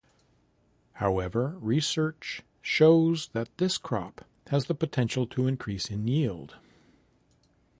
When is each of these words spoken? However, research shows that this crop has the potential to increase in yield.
However, 0.93 1.59
research 1.59 2.41
shows 2.63 3.27
that 3.33 3.55
this 3.59 3.77
crop 3.77 4.25
has 4.47 4.65
the 4.65 4.73
potential 4.73 5.27
to 5.27 5.45
increase 5.45 5.91
in 5.91 6.07
yield. 6.07 6.55